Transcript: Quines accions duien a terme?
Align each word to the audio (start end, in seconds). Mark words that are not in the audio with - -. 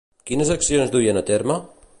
Quines 0.29 0.49
accions 0.55 0.95
duien 0.97 1.23
a 1.23 1.27
terme? 1.31 1.63